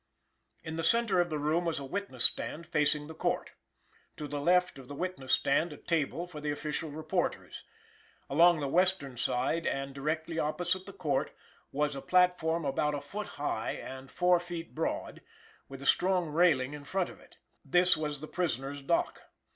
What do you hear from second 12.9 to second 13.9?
a foot high